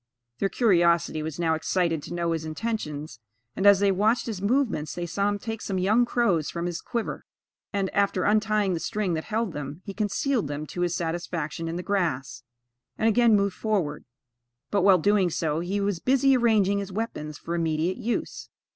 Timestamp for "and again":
12.97-13.35